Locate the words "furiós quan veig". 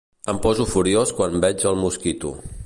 0.71-1.67